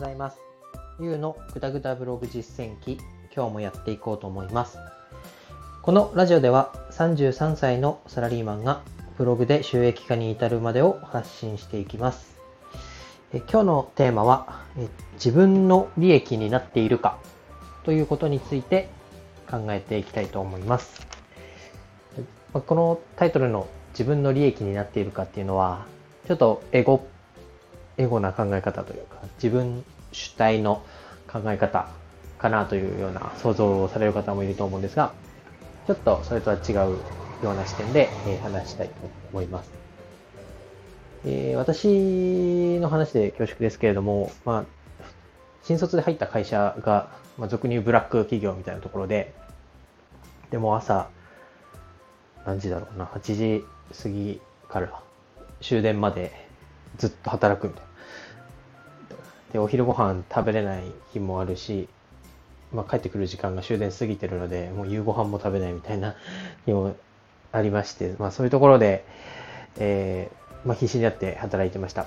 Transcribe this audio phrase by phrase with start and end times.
[0.00, 0.38] ざいます。
[0.98, 2.98] ゆうのぐだぐだブログ実践記、
[3.34, 4.78] 今日もやっていこうと思います。
[5.82, 8.82] このラジオでは33歳のサラリーマンが
[9.18, 12.40] ブログで収益化に至るまでを発信していきます。
[13.32, 17.18] え今日のテーマはえ自分の利益になっているか
[17.84, 18.88] ということについて
[19.50, 21.06] 考えていきたいと思います。
[22.52, 25.84] このタイトルの自分の利益になっているかっていうのは
[26.26, 27.00] ちょっとエゴっ
[28.00, 30.82] エゴな考え方というか、自分主体の
[31.30, 31.88] 考え方
[32.38, 35.12] かなというような想像をされる方もいると思うんですが、
[35.86, 36.74] ちょっとそれとは違う
[37.42, 38.94] ような視点で、え話したいと
[39.32, 39.70] 思います。
[41.26, 44.64] えー、私の話で恐縮ですけれども、ま
[45.00, 45.04] あ、
[45.62, 49.34] 新卒で入った会社が、まあ、俗に言うブラック企業みたいなところで、
[50.50, 51.10] でも朝、
[52.46, 53.64] 何時だろうな、8時
[54.02, 55.02] 過ぎから
[55.60, 56.32] 終電まで
[56.96, 57.89] ずっと働くみたいな。
[59.52, 61.88] で、お昼ご飯食べれない日もあるし、
[62.72, 66.14] まあ、帰ってくる時間が終電過ぎてるので、もう夕ご飯も食べないみたいな
[66.66, 66.94] 日も
[67.52, 69.04] ありまして、まあ、そういうところで、
[69.78, 72.06] えー、まあ、必死になって働いてました。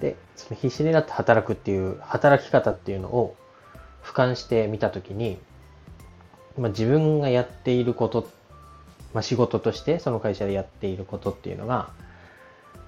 [0.00, 3.36] で、その必死になって働くっていう働き方っていうのを
[4.02, 5.38] 俯瞰してみたときに、
[6.58, 8.28] まあ、自分がやっていること、
[9.12, 11.90] まあ、仕事としてその会社でやっていることっていうのが、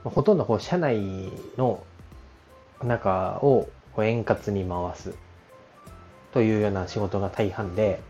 [0.02, 1.84] ほとんどこう社内の
[2.82, 3.68] 中を
[4.04, 5.14] 円滑に回す
[6.32, 8.00] というような仕事が大半で、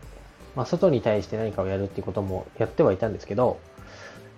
[0.55, 3.59] まあ、外に対して何かをやるっていうこともやってはいたんですけど、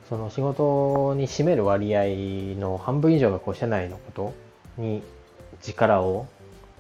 [0.10, 4.34] その仕事に占める割合の半分以上がこう社内のこと
[4.82, 5.04] に
[5.62, 6.28] 力を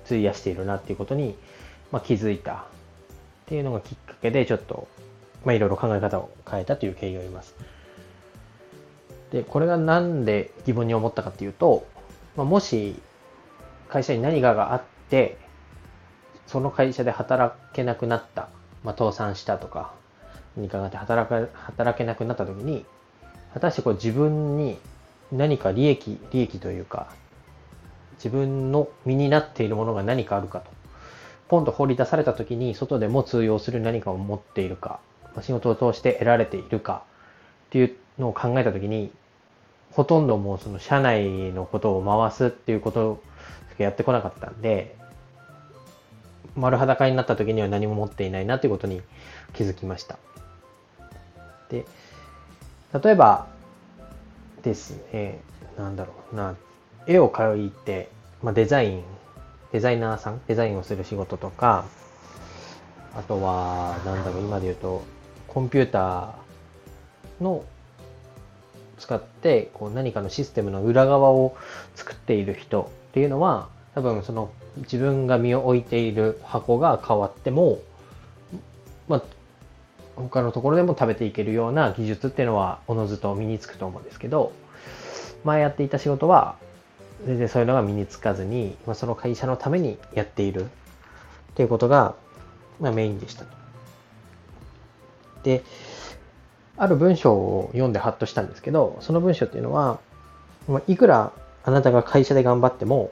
[0.05, 1.35] 費やしているなっていうことに、
[1.91, 2.57] まあ、気づいたっ
[3.45, 4.87] ていうのがきっかけでちょっと、
[5.45, 7.55] まあ、いろいろ考え方を変えたという経緯があります。
[9.31, 11.85] で、これがなんで疑問に思ったかっていうと、
[12.35, 12.99] まあ、もし
[13.89, 15.37] 会社に何かがあって、
[16.47, 18.49] その会社で働けなくなった、
[18.83, 19.93] まあ、倒産したとか、
[20.55, 22.85] 何かがあって働か働けなくなった時に、
[23.53, 24.77] 果たしてこう自分に
[25.31, 27.07] 何か利益、利益というか、
[28.15, 30.71] 自分の身になっているものが何かあるかと。
[31.47, 34.99] ポンと放り出された時に外でも通用する何かを持っているか、
[35.41, 37.03] 仕事を通して得られているか
[37.67, 39.11] っていうのを考えた時に、
[39.91, 43.19] ほとんどもうその社内のことを回すっていうことか
[43.77, 44.95] やってこなかったんで、
[46.55, 49.01] 丸裸になった時には何も持っていないなということに
[49.53, 50.17] 気づきました。
[51.69, 51.85] で、
[53.03, 53.47] 例えば
[54.63, 55.39] ですね、
[55.77, 56.55] なんだろうな、
[57.07, 58.09] 絵を描いて、
[58.43, 59.03] まあ、デザイン、
[59.71, 61.85] デザイナーさん、デザインをする仕事とか、
[63.15, 65.03] あとは、なんだろう、今で言うと、
[65.47, 67.63] コンピューターの
[68.99, 71.55] 使ってこう何かのシステムの裏側を
[71.95, 77.79] 作っている人っていうのは、多分その自分が身を置いている箱が変わっても、
[79.07, 79.23] まあ、
[80.15, 84.51] 他のところでも食べていけるような技術っていうのはおのずと身につくと思うんですけど、
[85.43, 86.55] 前やっていた仕事は、
[87.25, 90.67] 全然そういうのが身につかずに、まあ、その会社のためにやっているっ
[91.55, 92.15] ていうことが、
[92.79, 93.57] まあ、メインでしたと。
[95.43, 95.63] で、
[96.77, 99.99] ある文章を読んでハッとしたんですけど、その文章っていうのは、
[100.67, 101.33] まあ、いくら
[101.69, 103.11] あなたが会社で頑張っても、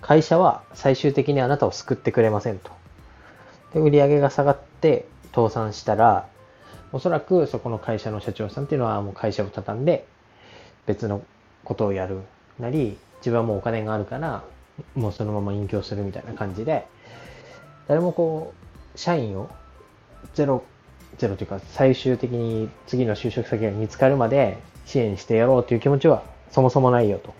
[0.00, 2.70] 会社は最終的にあなたを救ってくれませんと。
[3.74, 6.28] で売上が下がって倒産したら、
[6.92, 10.06] おそらくそこの会社の社長さんっていうのはもう会社を畳んで
[10.86, 11.20] 別の
[11.64, 12.20] ことをやる
[12.60, 14.44] なり、自分はもうお金があるから、
[14.94, 16.86] もうそのまま隠居するみたいな感じで、
[17.88, 18.54] 誰もこ
[18.94, 19.50] う、社員を
[20.32, 20.62] ゼロ、
[21.18, 26.22] ゼロというか最終的に次の就職先が見つかるまで支援してやろうという気持ちは
[26.52, 27.34] そもそもないよと。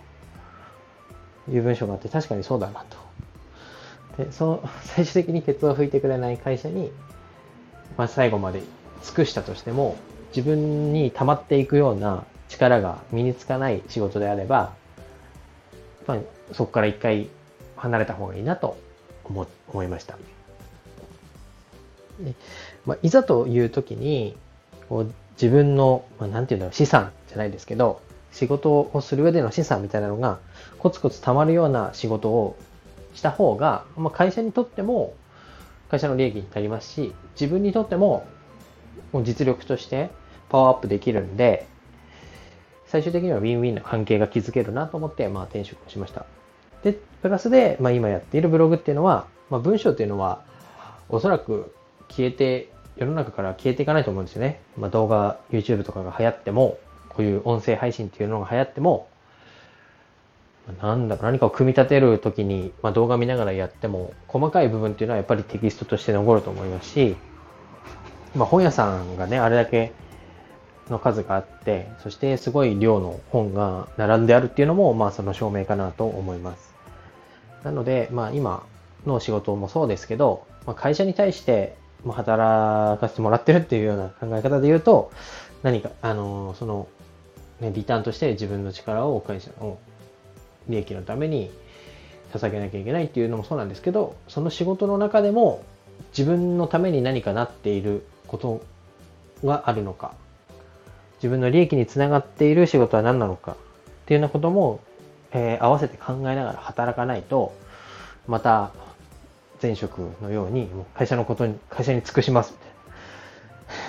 [1.50, 2.84] いう文章があって確かにそうだな
[4.16, 4.24] と。
[4.24, 6.90] で、その 最終的にケツを拭いてくれない会社に、
[7.96, 8.62] まあ、最後まで
[9.02, 9.96] 尽くしたとしても、
[10.34, 14.72] 自分に溜まっていくような力が身につかない仕事であれば、
[16.06, 16.18] まあ、
[16.52, 17.28] そこから一回
[17.76, 18.76] 離れた方がいいなと
[19.24, 20.16] 思思いました。
[22.20, 22.34] で
[22.86, 24.36] まあ、いざという時に、
[24.88, 28.00] こう自分の、まあ、なんていうんだろう、資産じゃないですけど、
[28.32, 30.38] 仕事をする上での資産みたいなのが
[30.78, 32.56] コツコツ貯まるような仕事を
[33.14, 35.14] した方が、まあ、会社にとっても
[35.88, 38.26] 会社の利益になりますし、自分にとっても
[39.12, 40.10] もう実力として
[40.48, 41.66] パワーアップできるんで、
[42.86, 46.24] 最終的にはウィンウィンな関係が築けるなと思って、まあ、転職をしました。
[46.82, 50.44] で、プラスで、まあ、今やっているブログっていうのは、まあ、文章っていうのは、
[51.08, 51.74] おそらく
[52.08, 54.60] 消えて、世の中から消えていかないと思うんですよね。
[54.76, 56.78] まあ、動画、YouTube とかが流行っても、
[57.16, 59.08] こういう音声配信っていうのが流行っても、
[60.82, 67.16] なんだろう、何かを組み立てるときに、まあ、動画見ながらやっても、細かい部分っていうのはやっぱりテキストとして残ると思いますし、
[68.34, 69.92] まあ、本屋さんがね、あれだけ
[70.90, 76.74] の数があって、そしてすごい量の本が並んであるっていうのも、まあ、その証明かなと思います。
[77.64, 78.64] なので、まあ、今
[79.06, 81.76] の仕事もそうですけど、まあ、会社に対して
[82.06, 85.10] 働かせてもらってるっていうような考え方で言うと、
[85.62, 86.88] 何か、あの、その、
[87.60, 89.78] ね、リターンとして自分の力を会社の
[90.68, 91.50] 利益のために
[92.32, 95.64] 捧げなきゃいけないっていうのもそうなんですけど、その仕事の中でも
[96.16, 98.62] 自分のために何かなっていること
[99.44, 100.14] があるのか、
[101.18, 103.56] 自分の利益につながっている仕事は何なのかっ
[104.06, 104.80] ていうようなことも、
[105.32, 107.54] えー、合わせて考えながら働かないと、
[108.26, 108.72] また
[109.62, 112.54] 前職のように会社のことに、会社に尽くします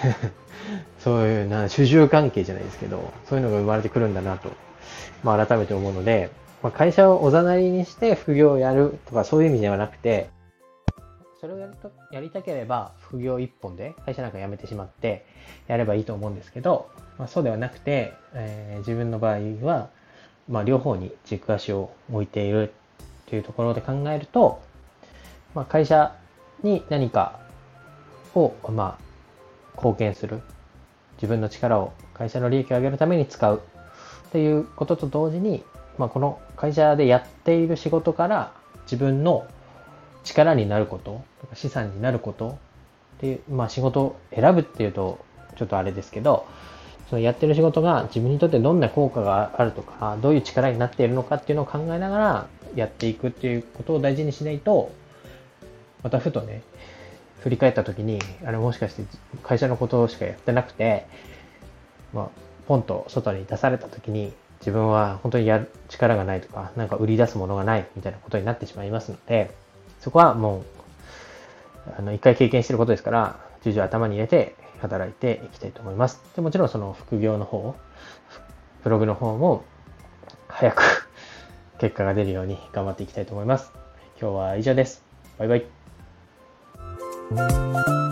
[0.06, 0.47] みたいな。
[1.08, 4.52] そういうな主従関係じゃないですけど、そういうのが生まれてくるんだなと、
[5.24, 6.32] まあ、改めて思うので、
[6.62, 10.30] まあ、会社をおざなりにして副業をやるとかそういう意味ではなくて、
[11.40, 15.26] それをやりたやりたければ副業一本で会社なんか辞めてしまって
[15.70, 19.88] やればいいと思うんですけど、まあ、そうではなくて、えー、自分の場合は、
[20.50, 22.74] まあ、両方に軸足を置いている
[23.30, 24.62] というところで考えると、
[25.56, 26.18] まあ、会社
[26.64, 27.40] に何か
[28.36, 30.42] を、まあ、貢献する。
[31.18, 33.62] 自分の力を会社の利益を上げるために使う
[34.30, 35.64] っていうことと同時に、
[35.98, 38.52] まあ、この会社でやっている仕事から
[38.84, 39.48] 自分の
[40.24, 41.24] 力になること、
[41.54, 42.58] 資産になること
[43.18, 45.20] っていう、まあ仕事を選ぶっていうと
[45.58, 46.46] ちょっとあれですけど、
[47.10, 54.92] そのやってる仕事が自分にとってどんな効果があるとか、どういう力になっているのかっていうのを考えながらやっていくっていうことを大事にしないと、
[56.04, 56.62] またふとね、
[57.48, 59.04] 振り返った時に、あれもしかして
[59.42, 61.08] 会社のことしかやってなくて、
[62.14, 62.30] まあ、
[62.68, 69.56] ポンと外に出された時に、自分は本当にやる力がないとか、なんか売り出すものがないみたいなことになってしまいますので、
[70.02, 70.64] そこはもう、
[71.98, 76.22] あの、一回経験してることですから、重々頭に入れて働いていきたいと思います。
[76.36, 77.76] でもちろんその副業の方、
[78.84, 79.64] ブログの方も
[80.50, 81.08] 早く
[81.80, 83.72] 結果が出るように頑張っていきたいと思います。
[84.20, 85.06] 今日は以上です。
[85.38, 85.77] バイバイ。
[87.30, 88.07] Música